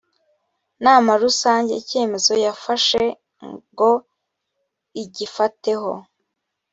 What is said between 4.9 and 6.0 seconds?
igifateho